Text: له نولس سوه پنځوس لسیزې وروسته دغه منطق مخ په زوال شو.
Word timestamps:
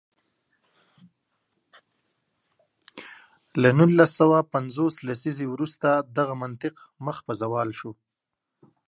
له 3.61 3.69
نولس 3.77 4.11
سوه 4.19 4.37
پنځوس 4.53 4.93
لسیزې 5.07 5.45
وروسته 5.53 5.89
دغه 6.17 6.33
منطق 6.43 6.75
مخ 7.05 7.17
په 7.27 7.33
زوال 7.41 7.69
شو. 7.79 7.91